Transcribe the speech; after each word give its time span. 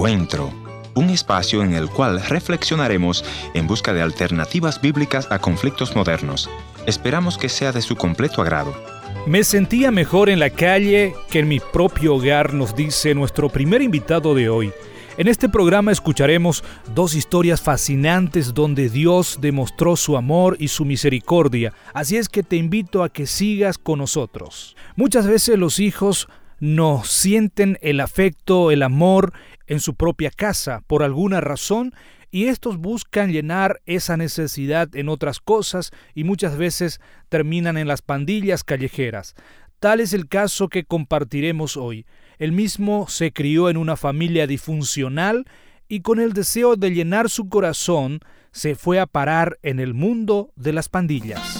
Encuentro, 0.00 0.50
un 0.94 1.10
espacio 1.10 1.62
en 1.62 1.74
el 1.74 1.90
cual 1.90 2.22
reflexionaremos 2.22 3.22
en 3.52 3.66
busca 3.66 3.92
de 3.92 4.00
alternativas 4.00 4.80
bíblicas 4.80 5.30
a 5.30 5.40
conflictos 5.40 5.94
modernos. 5.94 6.48
Esperamos 6.86 7.36
que 7.36 7.50
sea 7.50 7.70
de 7.70 7.82
su 7.82 7.96
completo 7.96 8.40
agrado. 8.40 8.74
Me 9.26 9.44
sentía 9.44 9.90
mejor 9.90 10.30
en 10.30 10.38
la 10.38 10.48
calle 10.48 11.12
que 11.30 11.40
en 11.40 11.48
mi 11.48 11.60
propio 11.60 12.14
hogar, 12.14 12.54
nos 12.54 12.74
dice 12.74 13.14
nuestro 13.14 13.50
primer 13.50 13.82
invitado 13.82 14.34
de 14.34 14.48
hoy. 14.48 14.72
En 15.18 15.28
este 15.28 15.50
programa 15.50 15.92
escucharemos 15.92 16.64
dos 16.94 17.14
historias 17.14 17.60
fascinantes 17.60 18.54
donde 18.54 18.88
Dios 18.88 19.36
demostró 19.42 19.96
su 19.96 20.16
amor 20.16 20.56
y 20.58 20.68
su 20.68 20.86
misericordia, 20.86 21.74
así 21.92 22.16
es 22.16 22.30
que 22.30 22.42
te 22.42 22.56
invito 22.56 23.02
a 23.02 23.10
que 23.10 23.26
sigas 23.26 23.76
con 23.76 23.98
nosotros. 23.98 24.76
Muchas 24.96 25.26
veces 25.26 25.58
los 25.58 25.78
hijos 25.78 26.26
no 26.60 27.02
sienten 27.04 27.78
el 27.80 28.00
afecto, 28.00 28.70
el 28.70 28.82
amor 28.82 29.32
en 29.66 29.80
su 29.80 29.94
propia 29.94 30.30
casa 30.30 30.82
por 30.86 31.02
alguna 31.02 31.40
razón 31.40 31.94
y 32.30 32.44
estos 32.44 32.76
buscan 32.76 33.32
llenar 33.32 33.80
esa 33.86 34.16
necesidad 34.16 34.94
en 34.94 35.08
otras 35.08 35.40
cosas 35.40 35.90
y 36.14 36.24
muchas 36.24 36.56
veces 36.56 37.00
terminan 37.28 37.76
en 37.76 37.88
las 37.88 38.02
pandillas 38.02 38.62
callejeras. 38.62 39.34
Tal 39.80 40.00
es 40.00 40.12
el 40.12 40.28
caso 40.28 40.68
que 40.68 40.84
compartiremos 40.84 41.76
hoy. 41.76 42.06
El 42.38 42.52
mismo 42.52 43.08
se 43.08 43.32
crió 43.32 43.70
en 43.70 43.76
una 43.76 43.96
familia 43.96 44.46
disfuncional 44.46 45.46
y 45.88 46.02
con 46.02 46.20
el 46.20 46.34
deseo 46.34 46.76
de 46.76 46.90
llenar 46.90 47.30
su 47.30 47.48
corazón 47.48 48.20
se 48.52 48.74
fue 48.74 49.00
a 49.00 49.06
parar 49.06 49.58
en 49.62 49.80
el 49.80 49.94
mundo 49.94 50.52
de 50.54 50.72
las 50.72 50.88
pandillas. 50.88 51.59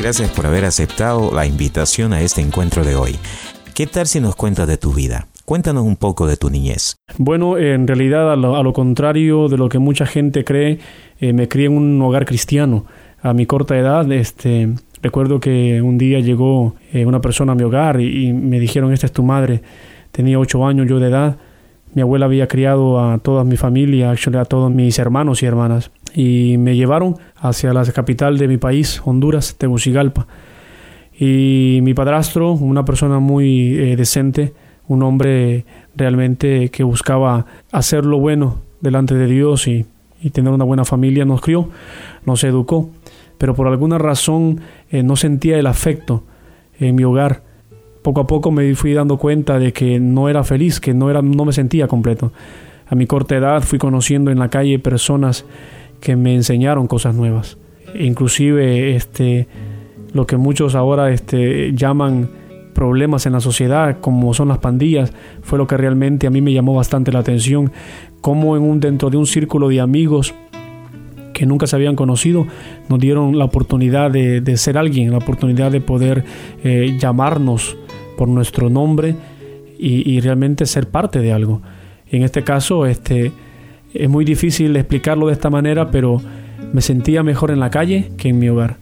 Gracias 0.01 0.31
por 0.31 0.45
haber 0.45 0.65
aceptado 0.65 1.31
la 1.33 1.45
invitación 1.45 2.13
a 2.13 2.21
este 2.21 2.41
encuentro 2.41 2.83
de 2.83 2.95
hoy. 2.95 3.17
¿Qué 3.73 3.85
tal 3.85 4.07
si 4.07 4.19
nos 4.19 4.35
cuentas 4.35 4.67
de 4.67 4.77
tu 4.77 4.93
vida? 4.93 5.27
Cuéntanos 5.45 5.83
un 5.83 5.95
poco 5.95 6.27
de 6.27 6.37
tu 6.37 6.49
niñez. 6.49 6.95
Bueno, 7.17 7.57
en 7.57 7.87
realidad 7.87 8.31
a 8.31 8.35
lo, 8.35 8.73
contrario 8.73 9.49
de 9.49 9.57
lo 9.57 9.67
que 9.67 9.79
mucha 9.79 10.05
gente 10.05 10.43
cree, 10.43 10.79
eh, 11.19 11.33
me 11.33 11.47
crié 11.47 11.67
en 11.67 11.77
un 11.77 12.01
hogar 12.01 12.25
cristiano. 12.25 12.85
A 13.21 13.33
mi 13.33 13.45
corta 13.45 13.77
edad, 13.77 14.09
este, 14.11 14.69
Recuerdo 15.01 15.39
que 15.39 15.81
un 15.81 15.97
día 15.97 16.19
llegó 16.19 16.75
eh, 16.91 17.05
una 17.05 17.21
persona 17.21 17.53
a 17.53 17.55
mi 17.55 17.63
hogar 17.63 18.01
y, 18.01 18.33
me 18.33 18.59
dijeron, 18.59 18.91
esta 18.91 19.05
es 19.05 19.13
tu 19.13 19.23
madre. 19.23 19.61
Tenía 20.11 20.39
ocho 20.39 20.65
años 20.65 20.87
yo 20.87 20.99
de 20.99 21.07
edad. 21.07 21.37
Mi 21.93 22.01
abuela 22.01 22.25
había 22.25 22.47
criado 22.47 22.99
a 22.99 23.17
toda 23.19 23.43
mi 23.43 23.55
familia, 23.55 24.11
a 24.11 24.45
todos 24.45 24.71
mis 24.71 24.99
hermanos 24.99 25.41
y 25.41 25.45
hermanas. 25.45 25.91
Y 26.13 26.57
me 26.57 26.75
llevaron 26.75 27.15
hacia 27.37 27.73
la 27.73 27.85
capital 27.85 28.37
de 28.37 28.47
mi 28.47 28.57
país, 28.57 29.01
Honduras, 29.05 29.55
Tegucigalpa. 29.57 30.27
Y 31.17 31.79
mi 31.81 31.93
padrastro, 31.93 32.51
una 32.51 32.83
persona 32.83 33.19
muy 33.19 33.77
eh, 33.77 33.95
decente, 33.95 34.53
un 34.87 35.03
hombre 35.03 35.65
realmente 35.95 36.69
que 36.69 36.83
buscaba 36.83 37.45
hacer 37.71 38.05
lo 38.05 38.19
bueno 38.19 38.59
delante 38.81 39.15
de 39.15 39.27
Dios 39.27 39.67
y, 39.67 39.85
y 40.21 40.29
tener 40.31 40.51
una 40.51 40.65
buena 40.65 40.85
familia, 40.85 41.25
nos 41.25 41.41
crió, 41.41 41.69
nos 42.25 42.43
educó 42.43 42.89
pero 43.39 43.55
por 43.55 43.67
alguna 43.67 43.97
razón 43.97 44.59
eh, 44.91 45.01
no 45.01 45.15
sentía 45.15 45.57
el 45.57 45.65
afecto 45.65 46.23
en 46.77 46.93
mi 46.93 47.03
hogar. 47.03 47.41
Poco 48.03 48.21
a 48.21 48.27
poco 48.27 48.51
me 48.51 48.75
fui 48.75 48.93
dando 48.93 49.17
cuenta 49.17 49.57
de 49.57 49.73
que 49.73 49.99
no 49.99 50.29
era 50.29 50.43
feliz, 50.43 50.79
que 50.79 50.93
no, 50.93 51.09
era, 51.09 51.23
no 51.23 51.45
me 51.45 51.53
sentía 51.53 51.87
completo. 51.87 52.31
A 52.87 52.95
mi 52.95 53.07
corta 53.07 53.35
edad 53.35 53.63
fui 53.63 53.79
conociendo 53.79 54.29
en 54.29 54.39
la 54.39 54.49
calle 54.49 54.77
personas 54.77 55.45
que 56.01 56.15
me 56.15 56.35
enseñaron 56.35 56.87
cosas 56.87 57.15
nuevas. 57.15 57.57
Inclusive 57.95 58.95
este, 58.95 59.47
lo 60.13 60.27
que 60.27 60.37
muchos 60.37 60.75
ahora 60.75 61.11
este, 61.11 61.73
llaman 61.73 62.29
problemas 62.73 63.25
en 63.25 63.33
la 63.33 63.39
sociedad, 63.39 63.99
como 64.01 64.33
son 64.33 64.49
las 64.49 64.57
pandillas, 64.57 65.13
fue 65.41 65.57
lo 65.57 65.67
que 65.67 65.77
realmente 65.77 66.27
a 66.27 66.29
mí 66.29 66.41
me 66.41 66.53
llamó 66.53 66.75
bastante 66.75 67.11
la 67.11 67.19
atención. 67.19 67.71
Como 68.21 68.57
en 68.57 68.63
un, 68.63 68.79
dentro 68.81 69.09
de 69.09 69.17
un 69.17 69.25
círculo 69.25 69.69
de 69.69 69.79
amigos 69.79 70.33
que 71.39 71.45
nunca 71.45 71.67
se 71.67 71.77
habían 71.77 71.95
conocido, 71.95 72.45
nos 72.89 72.99
dieron 72.99 73.39
la 73.39 73.45
oportunidad 73.45 74.11
de, 74.11 74.57
ser 74.57 74.77
alguien, 74.77 75.11
la 75.11 75.19
oportunidad 75.19 75.71
de 75.71 75.79
poder 75.79 76.25
eh, 76.65 76.97
llamarnos 76.99 77.77
por 78.17 78.27
nuestro 78.27 78.69
nombre 78.69 79.15
y, 79.79 80.19
realmente 80.19 80.65
ser 80.65 80.89
parte 80.89 81.19
de 81.19 81.31
algo. 81.31 81.61
En 82.11 82.23
este 82.23 82.43
caso, 82.43 82.85
este, 82.85 83.31
es 83.93 84.09
muy 84.09 84.25
difícil 84.25 84.75
explicarlo 84.75 85.27
de 85.27 85.33
esta 85.33 85.49
manera, 85.49 85.91
pero 85.91 86.21
me 86.73 86.81
sentía 86.81 87.23
mejor 87.23 87.51
en 87.51 87.61
la 87.61 87.69
calle 87.69 88.11
que 88.17 88.27
en 88.27 88.39
mi 88.39 88.49
hogar. 88.49 88.75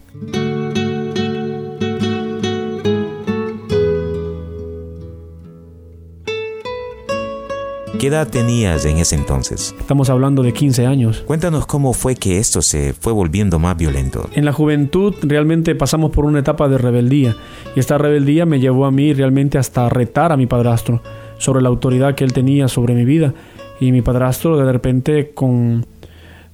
¿Qué 7.99 8.07
edad 8.07 8.27
tenías 8.27 8.85
en 8.85 8.97
ese 8.97 9.15
entonces? 9.15 9.73
Estamos 9.79 10.11
hablando 10.11 10.43
de 10.43 10.53
15 10.53 10.85
años. 10.85 11.23
Cuéntanos 11.25 11.65
cómo 11.65 11.93
fue 11.93 12.13
que 12.13 12.37
esto 12.37 12.61
se 12.61 12.93
fue 12.93 13.11
volviendo 13.11 13.57
más 13.57 13.75
violento. 13.75 14.29
En 14.35 14.45
la 14.45 14.53
juventud 14.53 15.15
realmente 15.23 15.73
pasamos 15.73 16.11
por 16.11 16.25
una 16.25 16.37
etapa 16.37 16.69
de 16.69 16.77
rebeldía 16.77 17.35
y 17.75 17.79
esta 17.79 17.97
rebeldía 17.97 18.45
me 18.45 18.59
llevó 18.59 18.85
a 18.85 18.91
mí 18.91 19.13
realmente 19.13 19.57
hasta 19.57 19.89
retar 19.89 20.31
a 20.31 20.37
mi 20.37 20.45
padrastro 20.45 21.01
sobre 21.39 21.63
la 21.63 21.69
autoridad 21.69 22.13
que 22.13 22.23
él 22.23 22.33
tenía 22.33 22.67
sobre 22.67 22.93
mi 22.93 23.03
vida 23.03 23.33
y 23.79 23.91
mi 23.91 24.03
padrastro 24.03 24.57
de 24.57 24.71
repente 24.71 25.31
con 25.31 25.87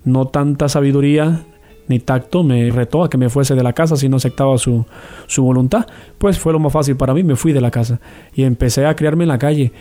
no 0.06 0.28
tanta 0.30 0.70
sabiduría 0.70 1.44
ni 1.90 2.00
tacto 2.00 2.46
me 2.46 2.72
retó 2.72 3.04
a 3.04 3.10
que 3.10 3.18
me 3.18 3.30
fuese 3.30 3.54
de 3.54 3.64
la 3.64 3.74
casa 3.74 3.98
si 3.98 4.08
no 4.08 4.16
aceptaba 4.16 4.58
su, 4.58 4.86
su 5.28 5.44
voluntad. 5.44 5.88
Pues 6.18 6.40
fue 6.40 6.54
lo 6.54 6.60
más 6.60 6.72
fácil 6.72 6.96
para 6.96 7.14
mí, 7.14 7.22
me 7.22 7.36
fui 7.36 7.52
de 7.52 7.60
la 7.60 7.70
casa 7.70 8.00
y 8.34 8.44
empecé 8.44 8.86
a 8.86 8.96
criarme 8.96 9.26
en 9.26 9.30
la 9.30 9.38
calle 9.38 9.74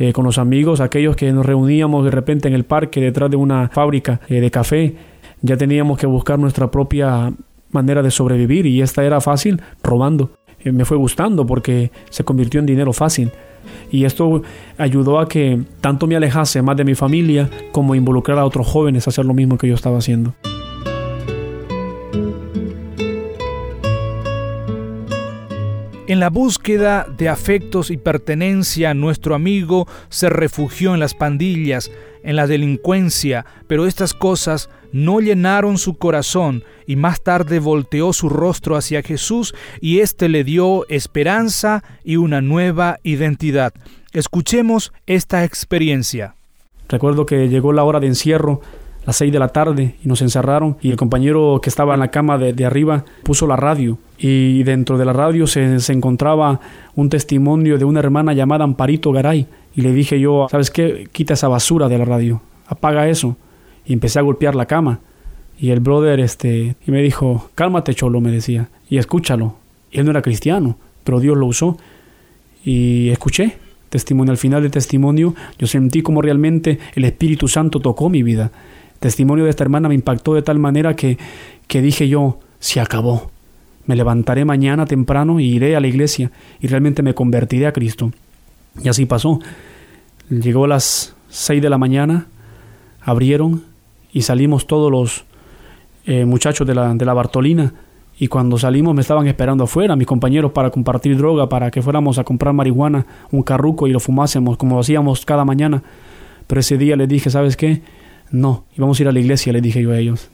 eh, 0.00 0.12
con 0.12 0.24
los 0.24 0.38
amigos, 0.38 0.80
aquellos 0.80 1.16
que 1.16 1.32
nos 1.32 1.44
reuníamos 1.44 2.04
de 2.04 2.12
repente 2.12 2.46
en 2.46 2.54
el 2.54 2.64
parque 2.64 3.00
detrás 3.00 3.30
de 3.30 3.36
una 3.36 3.68
fábrica 3.68 4.20
eh, 4.28 4.40
de 4.40 4.50
café. 4.50 4.94
Ya 5.42 5.56
teníamos 5.56 5.98
que 5.98 6.06
buscar 6.06 6.38
nuestra 6.38 6.70
propia 6.70 7.32
manera 7.72 8.00
de 8.00 8.12
sobrevivir 8.12 8.66
y 8.66 8.80
esta 8.80 9.04
era 9.04 9.20
fácil 9.20 9.60
robando. 9.82 10.30
Eh, 10.60 10.70
me 10.70 10.84
fue 10.84 10.96
gustando 10.96 11.44
porque 11.44 11.90
se 12.10 12.22
convirtió 12.22 12.60
en 12.60 12.66
dinero 12.66 12.92
fácil. 12.92 13.32
Y 13.90 14.04
esto 14.04 14.42
ayudó 14.78 15.18
a 15.18 15.28
que 15.28 15.62
tanto 15.80 16.06
me 16.06 16.14
alejase 16.14 16.62
más 16.62 16.76
de 16.76 16.84
mi 16.84 16.94
familia 16.94 17.50
como 17.72 17.96
involucrar 17.96 18.38
a 18.38 18.44
otros 18.44 18.68
jóvenes 18.68 19.06
a 19.06 19.10
hacer 19.10 19.24
lo 19.24 19.34
mismo 19.34 19.58
que 19.58 19.66
yo 19.66 19.74
estaba 19.74 19.98
haciendo. 19.98 20.32
En 26.18 26.20
la 26.22 26.30
búsqueda 26.30 27.06
de 27.16 27.28
afectos 27.28 27.92
y 27.92 27.96
pertenencia, 27.96 28.92
nuestro 28.92 29.36
amigo 29.36 29.86
se 30.08 30.28
refugió 30.28 30.92
en 30.92 30.98
las 30.98 31.14
pandillas, 31.14 31.92
en 32.24 32.34
la 32.34 32.48
delincuencia, 32.48 33.46
pero 33.68 33.86
estas 33.86 34.14
cosas 34.14 34.68
no 34.90 35.20
llenaron 35.20 35.78
su 35.78 35.96
corazón 35.96 36.64
y 36.88 36.96
más 36.96 37.22
tarde 37.22 37.60
volteó 37.60 38.12
su 38.12 38.28
rostro 38.28 38.74
hacia 38.74 39.04
Jesús 39.04 39.54
y 39.80 40.00
éste 40.00 40.28
le 40.28 40.42
dio 40.42 40.88
esperanza 40.88 41.84
y 42.02 42.16
una 42.16 42.40
nueva 42.40 42.98
identidad. 43.04 43.72
Escuchemos 44.12 44.92
esta 45.06 45.44
experiencia. 45.44 46.34
Recuerdo 46.88 47.26
que 47.26 47.48
llegó 47.48 47.72
la 47.72 47.84
hora 47.84 48.00
de 48.00 48.08
encierro 48.08 48.60
las 49.08 49.16
seis 49.16 49.32
de 49.32 49.38
la 49.38 49.48
tarde 49.48 49.94
y 50.04 50.06
nos 50.06 50.20
encerraron 50.20 50.76
y 50.82 50.90
el 50.90 50.98
compañero 50.98 51.60
que 51.62 51.70
estaba 51.70 51.94
en 51.94 52.00
la 52.00 52.10
cama 52.10 52.36
de, 52.36 52.66
arriba 52.66 53.06
puso 53.22 53.46
la 53.46 53.56
radio 53.56 53.96
y 54.18 54.62
dentro 54.64 54.98
de 54.98 55.06
la 55.06 55.14
radio 55.14 55.46
se, 55.46 55.80
se, 55.80 55.94
encontraba 55.94 56.60
un 56.94 57.08
testimonio 57.08 57.78
de 57.78 57.86
una 57.86 58.00
hermana 58.00 58.34
llamada 58.34 58.64
Amparito 58.64 59.10
Garay 59.10 59.46
y 59.74 59.80
le 59.80 59.94
dije 59.94 60.20
yo, 60.20 60.46
¿sabes 60.50 60.70
qué? 60.70 61.08
Quita 61.10 61.32
esa 61.32 61.48
basura 61.48 61.88
de 61.88 61.96
la 61.96 62.04
radio, 62.04 62.42
apaga 62.66 63.08
eso 63.08 63.38
y 63.86 63.94
empecé 63.94 64.18
a 64.18 64.22
golpear 64.22 64.54
la 64.54 64.66
cama 64.66 65.00
y 65.58 65.70
el 65.70 65.80
brother 65.80 66.20
este 66.20 66.76
y 66.86 66.90
me 66.90 67.00
dijo, 67.00 67.48
cálmate 67.54 67.94
cholo, 67.94 68.20
me 68.20 68.30
decía, 68.30 68.68
y 68.90 68.98
escúchalo. 68.98 69.54
Y 69.90 70.00
él 70.00 70.04
no 70.04 70.10
era 70.10 70.20
cristiano, 70.20 70.76
pero 71.02 71.18
Dios 71.18 71.34
lo 71.34 71.46
usó 71.46 71.78
y 72.62 73.08
escuché 73.08 73.56
testimonio. 73.88 74.32
Al 74.32 74.36
final 74.36 74.60
del 74.60 74.70
testimonio 74.70 75.34
yo 75.58 75.66
sentí 75.66 76.02
como 76.02 76.20
realmente 76.20 76.78
el 76.94 77.06
Espíritu 77.06 77.48
Santo 77.48 77.80
tocó 77.80 78.10
mi 78.10 78.22
vida. 78.22 78.52
Testimonio 79.00 79.44
de 79.44 79.50
esta 79.50 79.64
hermana 79.64 79.88
me 79.88 79.94
impactó 79.94 80.34
de 80.34 80.42
tal 80.42 80.58
manera 80.58 80.96
que, 80.96 81.18
que 81.66 81.82
dije 81.82 82.08
yo, 82.08 82.38
se 82.58 82.80
acabó. 82.80 83.30
Me 83.86 83.96
levantaré 83.96 84.44
mañana 84.44 84.86
temprano 84.86 85.40
y 85.40 85.46
iré 85.46 85.76
a 85.76 85.80
la 85.80 85.86
iglesia 85.86 86.30
y 86.60 86.66
realmente 86.66 87.02
me 87.02 87.14
convertiré 87.14 87.66
a 87.66 87.72
Cristo. 87.72 88.10
Y 88.82 88.88
así 88.88 89.06
pasó. 89.06 89.40
Llegó 90.28 90.64
a 90.64 90.68
las 90.68 91.14
seis 91.28 91.62
de 91.62 91.70
la 91.70 91.78
mañana, 91.78 92.26
abrieron 93.00 93.62
y 94.12 94.22
salimos 94.22 94.66
todos 94.66 94.90
los 94.90 95.24
eh, 96.06 96.24
muchachos 96.24 96.66
de 96.66 96.74
la, 96.74 96.92
de 96.94 97.04
la 97.04 97.14
Bartolina. 97.14 97.72
Y 98.18 98.26
cuando 98.26 98.58
salimos 98.58 98.94
me 98.94 99.00
estaban 99.00 99.28
esperando 99.28 99.64
afuera 99.64 99.94
mis 99.94 100.06
compañeros 100.06 100.50
para 100.50 100.70
compartir 100.70 101.16
droga, 101.16 101.48
para 101.48 101.70
que 101.70 101.82
fuéramos 101.82 102.18
a 102.18 102.24
comprar 102.24 102.52
marihuana, 102.52 103.06
un 103.30 103.42
carruco 103.42 103.86
y 103.86 103.92
lo 103.92 104.00
fumásemos 104.00 104.56
como 104.56 104.80
hacíamos 104.80 105.24
cada 105.24 105.44
mañana. 105.44 105.82
Pero 106.48 106.60
ese 106.60 106.78
día 106.78 106.96
les 106.96 107.08
dije, 107.08 107.30
¿sabes 107.30 107.56
qué? 107.56 107.82
No, 108.30 108.64
íbamos 108.76 108.98
a 108.98 109.02
ir 109.02 109.08
a 109.08 109.12
la 109.12 109.20
iglesia, 109.20 109.52
les 109.52 109.62
dije 109.62 109.82
yo 109.82 109.92
a 109.92 109.98
ellos. 109.98 110.28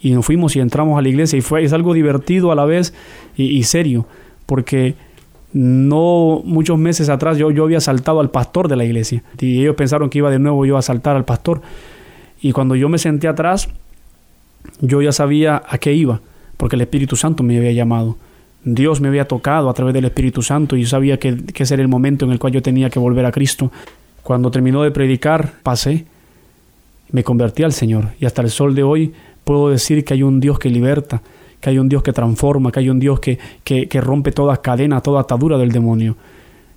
Y 0.00 0.10
nos 0.10 0.26
fuimos 0.26 0.54
y 0.56 0.60
entramos 0.60 0.98
a 0.98 1.02
la 1.02 1.08
iglesia 1.08 1.38
y 1.38 1.42
fue 1.42 1.64
es 1.64 1.72
algo 1.72 1.94
divertido 1.94 2.52
a 2.52 2.54
la 2.54 2.64
vez 2.64 2.94
y, 3.36 3.62
serio, 3.64 4.06
porque 4.46 4.94
no 5.52 6.42
muchos 6.44 6.78
meses 6.78 7.08
atrás 7.08 7.38
yo, 7.38 7.50
yo 7.50 7.64
había 7.64 7.80
saltado 7.80 8.20
al 8.20 8.30
pastor 8.30 8.68
de 8.68 8.76
la 8.76 8.84
iglesia 8.84 9.22
y 9.38 9.60
ellos 9.60 9.76
pensaron 9.76 10.10
que 10.10 10.18
iba 10.18 10.30
de 10.30 10.38
nuevo 10.38 10.66
yo 10.66 10.76
a 10.76 10.82
saltar 10.82 11.16
al 11.16 11.24
pastor. 11.24 11.62
Y 12.40 12.52
cuando 12.52 12.76
yo 12.76 12.88
me 12.88 12.98
senté 12.98 13.28
atrás, 13.28 13.70
yo 14.80 15.00
ya 15.00 15.12
sabía 15.12 15.62
a 15.66 15.78
qué 15.78 15.94
iba, 15.94 16.20
porque 16.56 16.76
el 16.76 16.82
Espíritu 16.82 17.16
Santo 17.16 17.42
me 17.42 17.56
había 17.56 17.72
llamado. 17.72 18.16
Dios 18.64 19.00
me 19.00 19.08
había 19.08 19.26
tocado 19.26 19.68
a 19.68 19.74
través 19.74 19.94
del 19.94 20.06
Espíritu 20.06 20.42
Santo 20.42 20.76
y 20.76 20.82
yo 20.82 20.88
sabía 20.88 21.18
que, 21.18 21.36
que 21.36 21.62
ese 21.62 21.74
era 21.74 21.82
el 21.82 21.88
momento 21.88 22.24
en 22.24 22.32
el 22.32 22.38
cual 22.38 22.52
yo 22.52 22.62
tenía 22.62 22.90
que 22.90 22.98
volver 22.98 23.24
a 23.26 23.32
Cristo. 23.32 23.70
Cuando 24.22 24.50
terminó 24.50 24.82
de 24.82 24.90
predicar, 24.90 25.52
pasé, 25.62 26.06
me 27.14 27.22
convertí 27.22 27.62
al 27.62 27.72
Señor 27.72 28.08
y 28.18 28.26
hasta 28.26 28.42
el 28.42 28.50
sol 28.50 28.74
de 28.74 28.82
hoy 28.82 29.12
puedo 29.44 29.68
decir 29.68 30.04
que 30.04 30.14
hay 30.14 30.24
un 30.24 30.40
Dios 30.40 30.58
que 30.58 30.68
liberta, 30.68 31.22
que 31.60 31.70
hay 31.70 31.78
un 31.78 31.88
Dios 31.88 32.02
que 32.02 32.12
transforma, 32.12 32.72
que 32.72 32.80
hay 32.80 32.90
un 32.90 32.98
Dios 32.98 33.20
que, 33.20 33.38
que, 33.62 34.00
rompe 34.00 34.32
toda 34.32 34.60
cadena, 34.60 35.00
toda 35.00 35.20
atadura 35.20 35.56
del 35.56 35.70
demonio. 35.70 36.16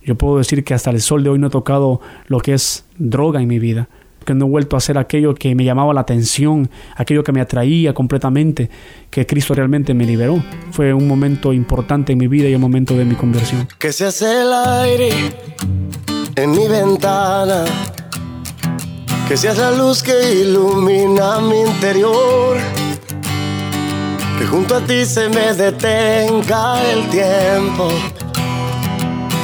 Yo 0.04 0.14
puedo 0.14 0.38
decir 0.38 0.64
que 0.64 0.76
hasta 0.76 0.92
el 0.92 1.02
sol 1.02 1.24
de 1.24 1.32
hoy 1.32 1.40
no 1.40 1.48
he 1.48 1.50
tocado 1.50 2.02
lo 2.28 2.40
que 2.40 2.54
es 2.54 2.86
droga 3.00 3.42
en 3.42 3.48
mi 3.48 3.58
vida 3.58 3.90
que 4.26 4.36
no 4.36 4.46
he 4.46 4.50
vuelto 4.50 4.76
a 4.76 4.80
hacer 4.80 4.98
aquello 4.98 5.34
que 5.34 5.56
me 5.56 5.64
llamaba 5.64 5.94
la 5.94 6.02
atención, 6.02 6.70
aquello 6.98 7.24
que 7.24 7.32
me 7.32 7.40
atraía 7.40 7.94
completamente, 7.94 8.70
que 9.10 9.26
Cristo 9.26 9.56
realmente 9.56 9.94
me 9.94 10.06
liberó. 10.06 10.44
Fue 10.72 10.94
un 10.94 11.08
momento 11.08 11.54
importante 11.54 12.12
en 12.12 12.20
mi 12.20 12.28
vida 12.28 12.50
y 12.50 12.54
un 12.54 12.60
momento 12.60 12.94
de 12.94 13.06
mi 13.06 13.16
conversión. 13.16 13.70
Que 13.80 13.94
se 13.94 14.06
hace 14.06 14.42
el 14.42 14.52
aire 14.52 15.12
en 16.36 16.52
mi 16.52 16.68
ventana, 16.68 17.64
que 19.28 19.38
seas 19.38 19.58
la 19.58 19.72
luz 19.72 20.02
que 20.02 20.42
ilumina 20.42 21.40
mi 21.40 21.62
interior, 21.62 22.58
que 24.40 24.46
junto 24.46 24.76
a 24.76 24.82
ti 24.82 25.06
se 25.06 25.30
me 25.30 25.54
detenga 25.54 26.82
el 26.92 27.08
tiempo. 27.10 27.90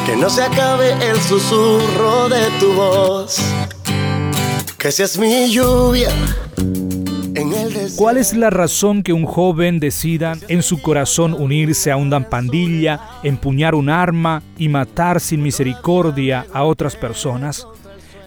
Que 0.06 0.16
no 0.18 0.30
se 0.30 0.44
acabe 0.44 0.92
el 1.10 1.20
susurro 1.22 2.30
de 2.30 2.50
tu 2.60 2.74
voz 2.74 3.40
que 4.84 4.92
seas 4.92 5.18
mi 5.18 5.50
lluvia. 5.50 6.10
¿Cuál 7.96 8.18
es 8.18 8.34
la 8.34 8.50
razón 8.50 9.02
que 9.02 9.14
un 9.14 9.26
joven 9.26 9.80
decida 9.80 10.34
en 10.50 10.62
su 10.62 10.82
corazón 10.82 11.34
unirse 11.34 11.90
a 11.90 11.96
una 11.96 12.30
pandilla, 12.30 13.00
empuñar 13.24 13.76
un 13.76 13.90
arma 13.90 14.44
y 14.58 14.68
matar 14.68 15.22
sin 15.22 15.42
misericordia 15.42 16.46
a 16.52 16.66
otras 16.66 16.98
personas? 16.98 17.66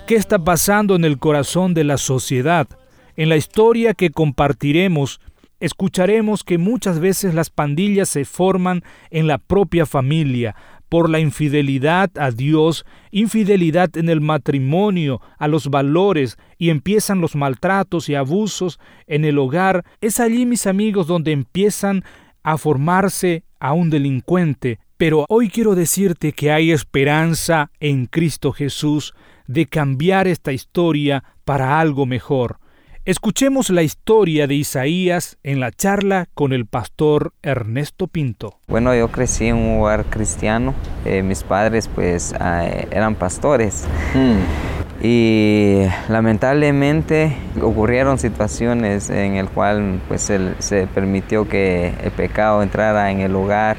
¿Qué 0.07 0.15
está 0.15 0.39
pasando 0.39 0.95
en 0.95 1.05
el 1.05 1.19
corazón 1.19 1.75
de 1.75 1.83
la 1.83 1.99
sociedad? 1.99 2.69
En 3.17 3.29
la 3.29 3.37
historia 3.37 3.93
que 3.93 4.11
compartiremos, 4.11 5.21
escucharemos 5.59 6.45
que 6.45 6.59
muchas 6.59 7.01
veces 7.01 7.35
las 7.35 7.51
pandillas 7.51 8.09
se 8.11 8.25
forman 8.25 8.85
en 9.11 9.27
la 9.27 9.39
propia 9.39 9.85
familia, 9.85 10.55
por 10.89 11.11
la 11.11 11.19
infidelidad 11.19 12.13
a 12.21 12.31
Dios, 12.31 12.87
infidelidad 13.11 13.97
en 13.97 14.09
el 14.09 14.21
matrimonio, 14.21 15.21
a 15.39 15.49
los 15.49 15.71
valores, 15.71 16.39
y 16.57 16.71
empiezan 16.71 17.21
los 17.21 17.35
maltratos 17.35 18.09
y 18.09 18.15
abusos 18.15 18.79
en 19.09 19.25
el 19.25 19.37
hogar, 19.41 19.85
es 20.01 20.21
allí, 20.21 20.47
mis 20.47 20.69
amigos, 20.69 21.09
donde 21.09 21.33
empiezan 21.33 22.05
a 22.45 22.59
formarse 22.59 23.43
a 23.59 23.73
un 23.73 23.91
delincuente. 23.91 24.79
Pero 24.99 25.27
hoy 25.29 25.49
quiero 25.49 25.75
decirte 25.75 26.31
que 26.31 26.53
hay 26.53 26.71
esperanza 26.71 27.73
en 27.81 28.07
Cristo 28.07 28.53
Jesús 28.53 29.13
de 29.47 29.67
cambiar 29.67 30.27
esta 30.29 30.53
historia 30.53 31.25
para 31.45 31.81
algo 31.81 32.07
mejor. 32.07 32.59
Escuchemos 33.07 33.71
la 33.71 33.85
historia 33.85 34.49
de 34.49 34.57
Isaías 34.57 35.39
en 35.45 35.61
la 35.61 35.71
charla 35.71 36.27
con 36.35 36.53
el 36.53 36.67
pastor 36.67 37.33
Ernesto 37.41 38.09
Pinto. 38.09 38.59
Bueno, 38.67 38.97
yo 38.97 39.13
crecí 39.13 39.47
en 39.47 39.55
un 39.55 39.81
hogar 39.81 40.07
cristiano. 40.07 40.75
Eh, 41.05 41.23
mis 41.23 41.45
padres 41.45 41.87
pues 41.87 42.35
ah, 42.41 42.67
eran 42.91 43.15
pastores. 43.15 43.87
Hmm. 44.13 45.05
Y 45.07 45.83
lamentablemente 46.09 47.37
ocurrieron 47.63 48.19
situaciones 48.19 49.09
en 49.09 49.37
el 49.37 49.49
cual 49.51 50.01
pues 50.09 50.23
se 50.23 50.87
permitió 50.89 51.49
que 51.49 51.93
el 52.03 52.11
pecado 52.11 52.61
entrara 52.61 53.13
en 53.13 53.21
el 53.21 53.37
hogar 53.37 53.77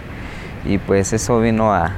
y 0.64 0.78
pues 0.78 1.12
eso 1.12 1.42
vino 1.42 1.74
a, 1.74 1.92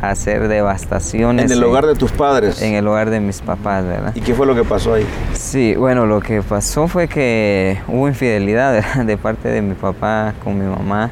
hacer 0.00 0.48
devastaciones. 0.48 1.50
¿En 1.50 1.58
el 1.58 1.64
hogar 1.64 1.86
de 1.86 1.94
tus 1.94 2.12
padres? 2.12 2.62
En 2.62 2.74
el 2.74 2.86
hogar 2.86 3.10
de 3.10 3.20
mis 3.20 3.40
papás, 3.40 3.84
¿verdad? 3.84 4.12
¿Y 4.14 4.20
qué 4.20 4.34
fue 4.34 4.46
lo 4.46 4.54
que 4.54 4.64
pasó 4.64 4.94
ahí? 4.94 5.06
Sí, 5.32 5.74
bueno, 5.74 6.06
lo 6.06 6.20
que 6.20 6.42
pasó 6.42 6.88
fue 6.88 7.08
que 7.08 7.78
hubo 7.88 8.08
infidelidad 8.08 8.82
de 9.04 9.16
parte 9.16 9.48
de 9.48 9.62
mi 9.62 9.74
papá 9.74 10.34
con 10.42 10.58
mi 10.58 10.64
mamá. 10.64 11.10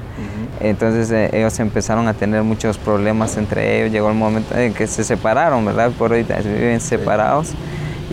Entonces 0.61 1.11
eh, 1.11 1.31
ellos 1.33 1.59
empezaron 1.61 2.09
a 2.09 2.15
tener 2.15 2.43
muchos 2.43 2.79
problemas 2.79 3.37
entre 3.37 3.79
ellos. 3.79 3.93
Llegó 3.93 4.09
el 4.09 4.17
momento 4.17 4.57
en 4.57 4.73
que 4.73 4.87
se 4.87 5.05
separaron, 5.05 5.65
¿verdad? 5.65 5.91
Por 5.93 6.13
hoy 6.13 6.25
viven 6.45 6.81
separados. 6.81 7.53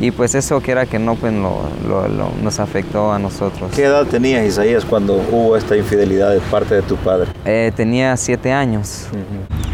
Y 0.02 0.12
pues 0.12 0.36
eso 0.36 0.60
que 0.60 0.72
era 0.72 0.86
que 0.86 1.00
no, 1.00 1.16
pues 1.16 1.32
nos 1.32 2.60
afectó 2.60 3.14
a 3.14 3.20
nosotros. 3.20 3.72
¿Qué 3.74 3.84
edad 3.84 4.06
tenías, 4.06 4.46
Isaías, 4.46 4.84
cuando 4.84 5.16
hubo 5.32 5.56
esta 5.56 5.78
infidelidad 5.78 6.32
de 6.32 6.40
parte 6.40 6.76
de 6.76 6.82
tu 6.82 6.96
padre? 6.98 7.30
Eh, 7.46 7.72
tenía 7.76 8.18
siete 8.18 8.52
años. 8.52 9.08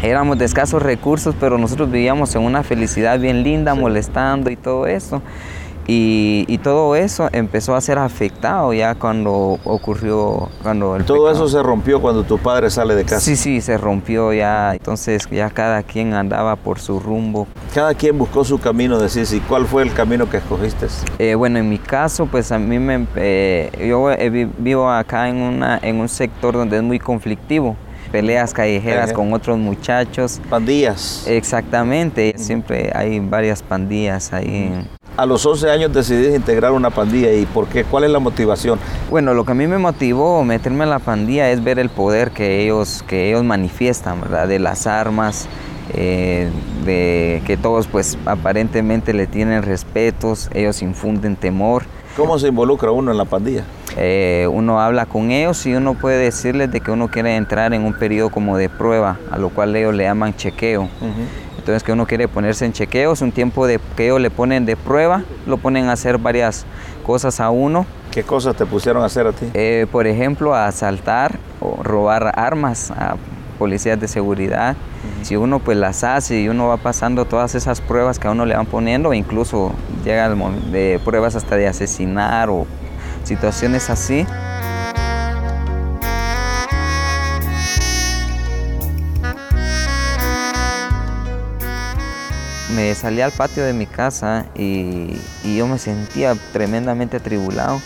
Éramos 0.02 0.38
de 0.38 0.46
escasos 0.46 0.82
recursos, 0.82 1.34
pero 1.38 1.58
nosotros 1.58 1.90
vivíamos 1.90 2.34
en 2.34 2.42
una 2.42 2.62
felicidad 2.62 3.20
bien 3.20 3.42
linda, 3.42 3.74
molestando 3.74 4.50
y 4.50 4.56
todo 4.56 4.86
eso. 4.86 5.20
Y, 5.86 6.58
todo 6.58 6.94
eso 6.94 7.28
empezó 7.32 7.74
a 7.74 7.80
ser 7.80 7.98
afectado 7.98 8.72
ya 8.72 8.94
cuando 8.94 9.58
ocurrió, 9.64 10.48
cuando 10.62 10.94
el 10.94 11.04
Todo 11.04 11.30
eso 11.32 11.48
se 11.48 11.60
rompió 11.62 12.00
cuando 12.00 12.22
tu 12.22 12.38
padre 12.38 12.70
sale 12.70 12.94
de 12.94 13.02
casa. 13.04 13.20
Sí, 13.20 13.34
sí, 13.34 13.60
se 13.60 13.76
rompió 13.76 14.32
ya. 14.32 14.72
Entonces 14.72 15.26
ya 15.30 15.50
cada 15.50 15.82
quien 15.82 16.14
andaba 16.14 16.54
por 16.54 16.78
su 16.78 17.00
rumbo. 17.00 17.48
Cada 17.74 17.92
quien 17.94 18.16
buscó 18.16 18.44
su 18.44 18.60
camino, 18.60 18.98
decís. 18.98 19.32
¿Y 19.32 19.40
cuál 19.40 19.66
fue 19.66 19.82
el 19.82 19.92
camino 19.92 20.30
que 20.30 20.36
escogiste? 20.36 20.86
Eh, 21.18 21.34
bueno, 21.34 21.58
en 21.58 21.68
mi 21.68 21.78
caso, 21.78 22.26
pues 22.26 22.52
a 22.52 22.58
mí 22.58 22.78
me... 22.78 23.06
Eh, 23.16 23.86
yo 23.88 24.10
vivo 24.58 24.88
acá 24.88 25.28
en, 25.28 25.36
una, 25.36 25.78
en 25.82 25.96
un 25.98 26.08
sector 26.08 26.54
donde 26.54 26.76
es 26.76 26.82
muy 26.84 27.00
conflictivo 27.00 27.76
peleas 28.10 28.52
callejeras 28.52 29.12
con 29.12 29.32
otros 29.32 29.58
muchachos. 29.58 30.40
Pandillas. 30.48 31.24
Exactamente, 31.26 32.34
siempre 32.36 32.90
hay 32.94 33.20
varias 33.20 33.62
pandillas 33.62 34.32
ahí 34.32 34.86
a 35.20 35.26
los 35.26 35.44
11 35.44 35.70
años 35.70 35.92
decidí 35.92 36.34
integrar 36.34 36.72
una 36.72 36.88
pandilla 36.88 37.30
y 37.32 37.44
por 37.44 37.66
qué? 37.66 37.84
¿Cuál 37.84 38.04
es 38.04 38.10
la 38.10 38.20
motivación? 38.20 38.78
Bueno, 39.10 39.34
lo 39.34 39.44
que 39.44 39.52
a 39.52 39.54
mí 39.54 39.66
me 39.66 39.76
motivó 39.76 40.42
meterme 40.44 40.84
en 40.84 40.90
la 40.90 40.98
pandilla 40.98 41.50
es 41.50 41.62
ver 41.62 41.78
el 41.78 41.90
poder 41.90 42.30
que 42.30 42.62
ellos, 42.62 43.04
que 43.06 43.28
ellos 43.28 43.44
manifiestan, 43.44 44.22
¿verdad? 44.22 44.48
De 44.48 44.58
las 44.58 44.86
armas, 44.86 45.46
eh, 45.92 46.48
de 46.86 47.42
que 47.46 47.58
todos 47.58 47.86
pues 47.86 48.16
aparentemente 48.24 49.12
le 49.12 49.26
tienen 49.26 49.62
respetos, 49.62 50.48
ellos 50.54 50.80
infunden 50.80 51.36
temor. 51.36 51.84
¿Cómo 52.16 52.38
se 52.38 52.48
involucra 52.48 52.90
uno 52.90 53.10
en 53.10 53.18
la 53.18 53.26
pandilla? 53.26 53.64
Eh, 53.96 54.48
uno 54.50 54.80
habla 54.80 55.06
con 55.06 55.30
ellos 55.30 55.64
y 55.66 55.74
uno 55.74 55.94
puede 55.94 56.18
decirles 56.18 56.70
de 56.70 56.80
que 56.80 56.90
uno 56.90 57.08
quiere 57.08 57.36
entrar 57.36 57.74
en 57.74 57.82
un 57.82 57.94
periodo 57.94 58.30
como 58.30 58.56
de 58.56 58.68
prueba, 58.68 59.18
a 59.30 59.38
lo 59.38 59.50
cual 59.50 59.74
ellos 59.76 59.94
le 59.94 60.04
llaman 60.04 60.34
chequeo. 60.34 60.88
Entonces 61.58 61.82
que 61.82 61.92
uno 61.92 62.06
quiere 62.06 62.26
ponerse 62.26 62.64
en 62.64 62.72
chequeos, 62.72 63.20
un 63.20 63.32
tiempo 63.32 63.66
de, 63.66 63.78
que 63.96 64.06
ellos 64.06 64.20
le 64.20 64.30
ponen 64.30 64.64
de 64.64 64.76
prueba, 64.76 65.24
lo 65.46 65.58
ponen 65.58 65.88
a 65.88 65.92
hacer 65.92 66.18
varias 66.18 66.64
cosas 67.04 67.40
a 67.40 67.50
uno. 67.50 67.86
¿Qué 68.10 68.22
cosas 68.22 68.56
te 68.56 68.66
pusieron 68.66 69.02
a 69.02 69.06
hacer 69.06 69.26
a 69.26 69.32
ti? 69.32 69.50
Eh, 69.54 69.86
por 69.92 70.06
ejemplo, 70.06 70.54
a 70.54 70.66
asaltar 70.66 71.38
o 71.60 71.82
robar 71.82 72.32
armas 72.34 72.90
a 72.90 73.16
policías 73.58 74.00
de 74.00 74.08
seguridad. 74.08 74.74
Si 75.22 75.36
uno 75.36 75.58
pues 75.58 75.76
las 75.76 76.02
hace 76.02 76.40
y 76.40 76.48
uno 76.48 76.68
va 76.68 76.78
pasando 76.78 77.26
todas 77.26 77.54
esas 77.54 77.82
pruebas 77.82 78.18
que 78.18 78.26
a 78.26 78.30
uno 78.30 78.46
le 78.46 78.56
van 78.56 78.64
poniendo, 78.64 79.12
incluso 79.12 79.72
llega 80.02 80.26
el 80.26 80.72
de 80.72 80.98
pruebas 81.04 81.36
hasta 81.36 81.56
de 81.56 81.68
asesinar 81.68 82.48
o 82.48 82.66
situaciones 83.30 83.88
así. 83.90 84.26
me 92.74 92.94
salí 92.94 93.20
al 93.20 93.30
patio 93.30 93.62
de 93.64 93.72
mi 93.72 93.86
casa 93.86 94.46
y, 94.56 95.16
yo 95.56 95.66
me 95.68 95.78
sentía 95.78 96.34
tremendamente 96.52 97.18
atribulado. 97.18 97.80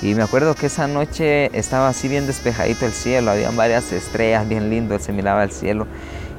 Y 0.00 0.14
me 0.14 0.22
acuerdo 0.22 0.54
que 0.54 0.66
esa 0.66 0.86
noche 0.86 1.50
estaba 1.58 1.88
así 1.88 2.06
bien 2.08 2.26
despejadito 2.26 2.86
el 2.86 2.92
cielo, 2.92 3.30
habían 3.32 3.56
varias 3.56 3.90
estrellas, 3.90 4.48
bien 4.48 4.70
lindo, 4.70 4.98
se 5.00 5.12
miraba 5.12 5.42
el 5.42 5.50
cielo. 5.50 5.86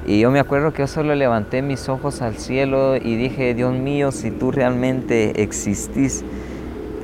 Y 0.05 0.19
yo 0.19 0.31
me 0.31 0.39
acuerdo 0.39 0.71
que 0.71 0.83
yo 0.83 0.87
solo 0.87 1.13
levanté 1.15 1.61
mis 1.61 1.89
ojos 1.89 2.21
al 2.21 2.37
cielo 2.37 2.95
y 2.95 3.15
dije, 3.17 3.53
Dios 3.53 3.73
mío, 3.73 4.11
si 4.11 4.31
tú 4.31 4.51
realmente 4.51 5.41
existís, 5.41 6.23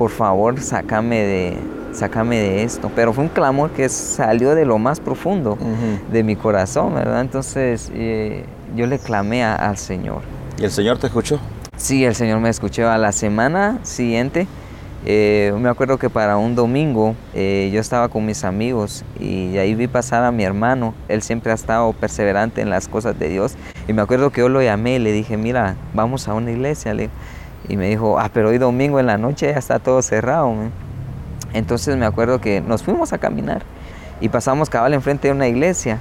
por 0.02 0.10
favor, 0.10 0.60
sácame 0.60 1.20
de, 1.20 1.56
sácame 1.92 2.36
de 2.36 2.64
esto. 2.64 2.90
Pero 2.92 3.12
fue 3.12 3.22
un 3.22 3.30
clamor 3.30 3.70
que 3.70 3.88
salió 3.88 4.56
de 4.56 4.64
lo 4.64 4.76
más 4.78 4.98
profundo 4.98 5.56
de 6.10 6.24
mi 6.24 6.34
corazón, 6.34 6.94
¿verdad? 6.94 7.20
Entonces 7.20 7.88
eh, 7.94 8.44
yo 8.74 8.86
le 8.86 8.98
clamé 8.98 9.44
al 9.44 9.76
Señor. 9.76 10.22
¿Y 10.58 10.64
el 10.64 10.72
Señor 10.72 10.98
te 10.98 11.06
escuchó? 11.06 11.38
Sí, 11.76 12.04
el 12.04 12.16
Señor 12.16 12.40
me 12.40 12.48
escuchó. 12.48 12.90
A 12.90 12.98
la 12.98 13.12
semana 13.12 13.78
siguiente 13.84 14.48
eh, 15.06 15.54
me 15.56 15.68
acuerdo 15.68 15.98
que 15.98 16.10
para 16.10 16.36
un 16.36 16.56
domingo 16.56 17.14
eh, 17.32 17.70
yo 17.72 17.80
estaba 17.80 18.08
con 18.08 18.26
mis 18.26 18.42
amigos 18.42 19.04
y 19.20 19.56
ahí 19.58 19.76
vi 19.76 19.86
pasar 19.86 20.24
a 20.24 20.32
mi 20.32 20.42
hermano. 20.42 20.94
Él 21.06 21.22
siempre 21.22 21.52
ha 21.52 21.54
estado 21.54 21.92
perseverante 21.92 22.60
en 22.60 22.70
las 22.70 22.88
cosas 22.88 23.16
de 23.20 23.28
Dios. 23.28 23.54
Y 23.86 23.92
me 23.92 24.02
acuerdo 24.02 24.30
que 24.30 24.40
yo 24.40 24.48
lo 24.48 24.62
llamé 24.62 24.96
y 24.96 24.98
le 24.98 25.12
dije, 25.12 25.36
mira, 25.36 25.76
vamos 25.94 26.26
a 26.26 26.34
una 26.34 26.50
iglesia. 26.50 26.92
Y 27.68 27.76
me 27.76 27.88
dijo, 27.88 28.18
ah, 28.18 28.30
pero 28.32 28.48
hoy 28.48 28.58
domingo 28.58 28.98
en 28.98 29.06
la 29.06 29.18
noche 29.18 29.46
ya 29.52 29.58
está 29.58 29.78
todo 29.78 30.02
cerrado. 30.02 30.52
Entonces 31.52 31.96
me 31.96 32.06
acuerdo 32.06 32.40
que 32.40 32.60
nos 32.60 32.82
fuimos 32.82 33.12
a 33.12 33.18
caminar 33.18 33.62
y 34.20 34.28
pasamos 34.28 34.70
cabal 34.70 34.94
enfrente 34.94 35.28
de 35.28 35.34
una 35.34 35.48
iglesia. 35.48 35.98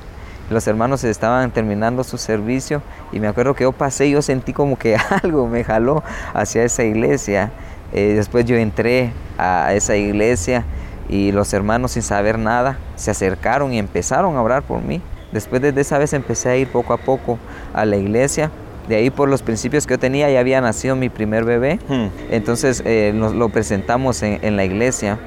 Los 0.50 0.68
hermanos 0.68 1.04
estaban 1.04 1.50
terminando 1.52 2.04
su 2.04 2.18
servicio 2.18 2.82
y 3.12 3.20
me 3.20 3.28
acuerdo 3.28 3.54
que 3.54 3.64
yo 3.64 3.72
pasé 3.72 4.08
y 4.08 4.12
yo 4.12 4.22
sentí 4.22 4.54
como 4.54 4.78
que 4.78 4.96
algo 5.24 5.48
me 5.48 5.64
jaló 5.64 6.04
hacia 6.34 6.64
esa 6.64 6.84
iglesia. 6.84 7.52
Eh, 7.94 8.14
después 8.16 8.46
yo 8.46 8.56
entré 8.56 9.12
a 9.38 9.74
esa 9.74 9.96
iglesia 9.96 10.66
y 11.10 11.32
los 11.32 11.54
hermanos 11.54 11.92
sin 11.92 12.04
saber 12.04 12.38
nada 12.40 12.78
se 12.96 13.12
acercaron 13.12 13.74
y 13.74 13.80
empezaron 13.80 14.36
a 14.36 14.42
orar 14.42 14.64
por 14.64 14.82
mí. 14.82 15.02
Después 15.32 15.62
de 15.62 15.74
esa 15.80 15.98
vez 15.98 16.14
empecé 16.14 16.50
a 16.50 16.58
ir 16.58 16.68
poco 16.68 16.94
a 16.94 16.98
poco 16.98 17.40
a 17.74 17.86
la 17.86 17.96
iglesia. 17.96 18.52
De 18.88 18.96
ahí 18.96 19.10
por 19.10 19.30
los 19.30 19.42
principios 19.42 19.86
que 19.86 19.94
yo 19.94 20.00
tenía 20.00 20.30
ya 20.30 20.40
había 20.40 20.62
nacido 20.62 20.96
mi 20.96 21.10
primer 21.10 21.46
bebé. 21.46 21.80
Hmm. 21.88 22.08
Entonces 22.30 22.82
eh, 22.86 23.12
nos 23.16 23.34
lo 23.34 23.50
presentamos 23.50 24.22
en, 24.24 24.56
la 24.56 24.66
iglesia. 24.66 25.20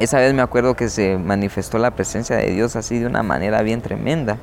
Esa 0.00 0.18
vez 0.18 0.34
me 0.34 0.42
acuerdo 0.42 0.74
que 0.74 0.88
se 0.88 1.16
manifestó 1.18 1.78
la 1.78 1.92
presencia 1.92 2.36
de 2.36 2.50
Dios 2.50 2.76
así 2.76 2.98
de 2.98 3.06
una 3.06 3.22
manera 3.22 3.62
bien 3.62 3.80
tremenda. 3.82 4.36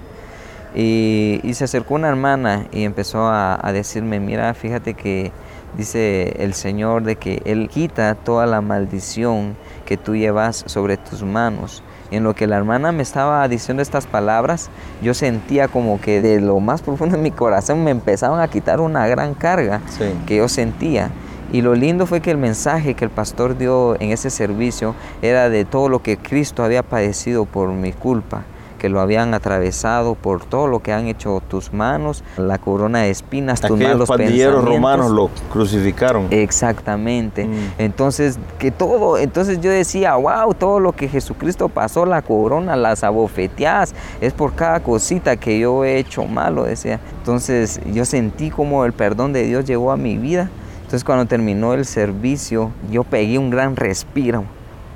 Y, 0.76 1.42
se 1.54 1.64
acercó 1.64 1.96
una 1.96 2.10
hermana 2.10 2.68
y 2.72 2.84
empezó 2.84 3.28
a 3.28 3.72
decirme, 3.74 4.20
mira, 4.20 4.54
fíjate 4.54 4.94
que 4.94 5.32
dice 5.78 6.36
el 6.40 6.54
Señor 6.54 7.04
de 7.04 7.16
que 7.16 7.42
Él 7.46 7.70
quita 7.70 8.16
toda 8.16 8.46
la 8.46 8.62
maldición 8.62 9.56
que 9.86 9.98
tú 9.98 10.16
llevas 10.16 10.64
sobre 10.68 10.98
tus 10.98 11.24
manos. 11.24 11.84
En 12.12 12.24
lo 12.24 12.34
que 12.34 12.48
la 12.48 12.58
hermana 12.58 12.92
me 12.92 13.04
estaba 13.04 13.48
diciendo 13.48 13.84
estas 13.84 14.08
palabras, 14.08 14.70
yo 15.02 15.14
sentía 15.14 15.68
como 15.68 16.02
que 16.02 16.22
de 16.22 16.42
lo 16.42 16.60
más 16.60 16.82
profundo 16.82 17.18
de 17.18 17.22
mi 17.22 17.32
corazón 17.32 17.84
me 17.84 17.92
empezaban 17.92 18.42
a 18.42 18.48
quitar 18.48 18.80
una 18.80 19.08
gran 19.08 19.34
carga 19.36 19.82
que 20.26 20.38
yo 20.38 20.48
sentía. 20.48 21.12
Y 21.52 21.62
lo 21.62 21.76
lindo 21.76 22.06
fue 22.06 22.22
que 22.22 22.32
el 22.32 22.38
mensaje 22.38 22.94
que 22.94 23.06
el 23.06 23.12
pastor 23.12 23.58
dio 23.58 24.00
en 24.00 24.12
ese 24.12 24.30
servicio 24.30 24.96
era 25.22 25.50
de 25.50 25.66
todo 25.66 25.90
lo 25.90 26.02
que 26.02 26.18
Cristo 26.18 26.64
había 26.64 26.84
padecido 26.84 27.46
por 27.46 27.70
mi 27.70 27.92
culpa 27.92 28.44
que 28.80 28.90
lo 28.90 29.00
habían 29.00 29.36
atravesado 29.36 30.16
por 30.16 30.44
todo 30.44 30.66
lo 30.66 30.80
que 30.80 30.92
han 30.92 31.06
hecho 31.06 31.44
tus 31.48 31.72
manos, 31.72 32.24
la 32.38 32.58
corona 32.58 33.02
de 33.02 33.12
espinas, 33.12 33.62
tus 33.62 33.80
malos 33.80 34.10
pandilleros 34.10 34.66
romanos 34.66 35.12
lo 35.12 35.30
crucificaron. 35.52 36.28
Exactamente. 36.32 37.46
Mm. 37.46 37.74
Entonces, 37.78 38.40
que 38.58 38.72
todo, 38.72 39.20
entonces 39.20 39.62
yo 39.62 39.70
decía, 39.70 40.16
wow, 40.16 40.56
todo 40.56 40.80
lo 40.80 40.94
que 40.94 41.08
Jesucristo 41.08 41.70
pasó, 41.70 42.08
la 42.08 42.24
corona, 42.24 42.76
las 42.76 43.04
abofeteadas, 43.04 43.94
es 44.22 44.34
por 44.34 44.56
cada 44.56 44.80
cosita 44.80 45.38
que 45.38 45.60
yo 45.60 45.84
he 45.86 46.00
hecho 46.00 46.26
malo, 46.26 46.64
decía. 46.64 47.00
Entonces, 47.20 47.80
yo 47.94 48.06
sentí 48.06 48.50
como 48.50 48.86
el 48.86 48.94
perdón 48.94 49.34
de 49.34 49.44
Dios 49.44 49.66
llegó 49.66 49.92
a 49.92 49.98
mi 49.98 50.18
vida. 50.18 50.50
Entonces, 50.80 51.04
cuando 51.04 51.26
terminó 51.26 51.74
el 51.74 51.86
servicio, 51.86 52.72
yo 52.90 53.04
pegué 53.04 53.38
un 53.38 53.52
gran 53.52 53.76
respiro, 53.76 54.46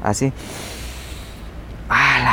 así. 0.01 0.33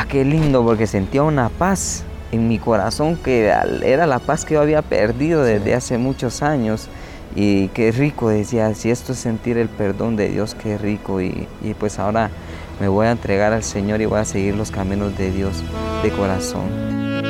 ¡Hala, 0.01 0.09
qué 0.09 0.25
lindo! 0.25 0.65
Porque 0.65 0.87
sentía 0.87 1.23
una 1.23 1.51
paz 1.51 2.05
en 2.33 2.49
mi 2.49 2.59
corazón 2.59 3.17
que 3.17 3.53
era 3.83 4.07
la 4.07 4.19
paz 4.19 4.47
que 4.47 4.55
yo 4.55 4.63
había 4.63 4.81
perdido 4.81 5.43
desde 5.45 5.75
hace 5.75 5.99
muchos 5.99 6.43
años. 6.43 6.89
Y 7.37 7.69
qué 7.69 7.93
rico, 7.93 8.31
decía, 8.31 8.75
si 8.75 8.91
esto 8.91 9.13
es 9.13 9.19
sentir 9.19 9.59
el 9.59 9.69
perdón 9.69 10.17
de 10.17 10.31
Dios, 10.31 10.55
qué 10.55 10.79
rico. 10.79 11.21
Y, 11.21 11.47
y 11.63 11.75
pues 11.75 11.99
ahora 11.99 12.31
me 12.81 12.89
voy 12.89 13.09
a 13.09 13.11
entregar 13.11 13.53
al 13.53 13.63
Señor 13.63 14.01
y 14.01 14.07
voy 14.07 14.21
a 14.21 14.25
seguir 14.25 14.55
los 14.55 14.71
caminos 14.71 15.19
de 15.19 15.33
Dios 15.33 15.63
de 16.03 16.11
corazón. 16.11 17.30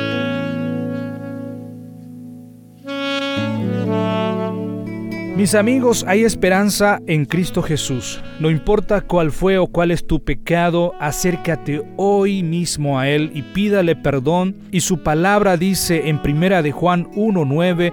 Mis 5.41 5.55
amigos, 5.55 6.05
hay 6.07 6.23
esperanza 6.23 6.99
en 7.07 7.25
Cristo 7.25 7.63
Jesús. 7.63 8.21
No 8.39 8.51
importa 8.51 9.01
cuál 9.01 9.31
fue 9.31 9.57
o 9.57 9.65
cuál 9.65 9.89
es 9.89 10.05
tu 10.05 10.23
pecado, 10.23 10.93
acércate 10.99 11.81
hoy 11.97 12.43
mismo 12.43 12.99
a 12.99 13.09
Él 13.09 13.31
y 13.33 13.41
pídale 13.41 13.95
perdón. 13.95 14.55
Y 14.69 14.81
su 14.81 14.99
palabra 14.99 15.57
dice 15.57 16.09
en 16.09 16.21
primera 16.21 16.61
de 16.61 16.71
Juan 16.71 17.09
1.9 17.13 17.91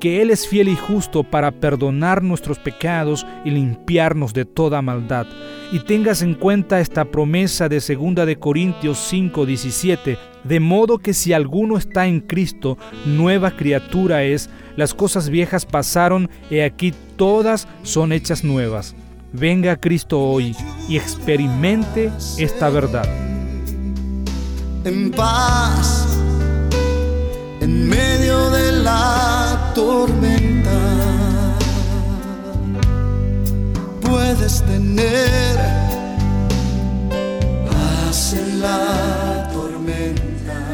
que 0.00 0.22
Él 0.22 0.30
es 0.30 0.46
fiel 0.46 0.68
y 0.68 0.76
justo 0.76 1.22
para 1.22 1.50
perdonar 1.50 2.22
nuestros 2.22 2.58
pecados 2.58 3.26
y 3.44 3.50
limpiarnos 3.50 4.34
de 4.34 4.44
toda 4.44 4.82
maldad. 4.82 5.26
Y 5.72 5.80
tengas 5.80 6.22
en 6.22 6.34
cuenta 6.34 6.80
esta 6.80 7.04
promesa 7.04 7.68
de 7.68 7.80
segunda 7.80 8.26
de 8.26 8.36
Corintios 8.36 8.98
5:17, 8.98 10.18
de 10.44 10.60
modo 10.60 10.98
que 10.98 11.14
si 11.14 11.32
alguno 11.32 11.76
está 11.76 12.06
en 12.06 12.20
Cristo, 12.20 12.78
nueva 13.06 13.50
criatura 13.56 14.24
es, 14.24 14.50
las 14.76 14.94
cosas 14.94 15.30
viejas 15.30 15.66
pasaron, 15.66 16.28
y 16.50 16.60
aquí 16.60 16.92
todas 17.16 17.66
son 17.82 18.12
hechas 18.12 18.44
nuevas. 18.44 18.94
Venga 19.32 19.72
a 19.72 19.80
Cristo 19.80 20.20
hoy 20.20 20.54
y 20.88 20.96
experimente 20.96 22.12
esta 22.38 22.70
verdad. 22.70 23.08
En 24.84 25.10
paz, 25.10 26.06
en 27.60 27.88
medio 27.88 28.23
tormenta, 29.84 30.80
puedes 34.00 34.62
tener 34.62 35.56
paz 37.68 38.32
en 38.32 38.60
la. 38.60 39.23